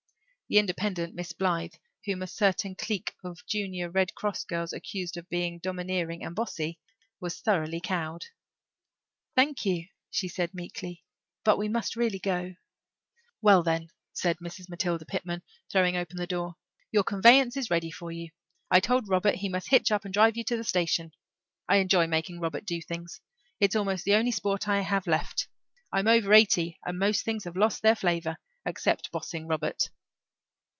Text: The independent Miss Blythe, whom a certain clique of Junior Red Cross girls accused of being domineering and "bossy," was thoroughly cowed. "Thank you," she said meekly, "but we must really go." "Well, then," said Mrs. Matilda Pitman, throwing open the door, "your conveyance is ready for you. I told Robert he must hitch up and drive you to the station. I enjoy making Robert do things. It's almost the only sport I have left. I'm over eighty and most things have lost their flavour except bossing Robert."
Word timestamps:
The 0.49 0.57
independent 0.57 1.15
Miss 1.15 1.31
Blythe, 1.31 1.75
whom 2.05 2.21
a 2.21 2.27
certain 2.27 2.75
clique 2.75 3.15
of 3.23 3.45
Junior 3.45 3.89
Red 3.89 4.13
Cross 4.15 4.43
girls 4.43 4.73
accused 4.73 5.15
of 5.15 5.29
being 5.29 5.59
domineering 5.59 6.25
and 6.25 6.35
"bossy," 6.35 6.77
was 7.21 7.39
thoroughly 7.39 7.79
cowed. 7.79 8.25
"Thank 9.33 9.65
you," 9.65 9.87
she 10.09 10.27
said 10.27 10.53
meekly, 10.53 11.05
"but 11.45 11.57
we 11.57 11.69
must 11.69 11.95
really 11.95 12.19
go." 12.19 12.55
"Well, 13.41 13.63
then," 13.63 13.91
said 14.11 14.39
Mrs. 14.39 14.67
Matilda 14.67 15.05
Pitman, 15.05 15.41
throwing 15.71 15.95
open 15.95 16.17
the 16.17 16.27
door, 16.27 16.57
"your 16.91 17.05
conveyance 17.05 17.55
is 17.55 17.69
ready 17.71 17.89
for 17.89 18.11
you. 18.11 18.31
I 18.69 18.81
told 18.81 19.07
Robert 19.07 19.35
he 19.35 19.47
must 19.47 19.69
hitch 19.69 19.89
up 19.89 20.03
and 20.03 20.13
drive 20.13 20.35
you 20.35 20.43
to 20.43 20.57
the 20.57 20.65
station. 20.65 21.13
I 21.69 21.77
enjoy 21.77 22.07
making 22.07 22.41
Robert 22.41 22.65
do 22.65 22.81
things. 22.81 23.21
It's 23.61 23.77
almost 23.77 24.03
the 24.03 24.15
only 24.15 24.31
sport 24.31 24.67
I 24.67 24.81
have 24.81 25.07
left. 25.07 25.47
I'm 25.93 26.07
over 26.09 26.33
eighty 26.33 26.77
and 26.83 26.99
most 26.99 27.23
things 27.23 27.45
have 27.45 27.55
lost 27.55 27.81
their 27.81 27.95
flavour 27.95 28.35
except 28.65 29.11
bossing 29.13 29.47
Robert." 29.47 29.87